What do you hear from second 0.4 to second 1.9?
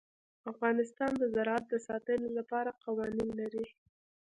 افغانستان د زراعت د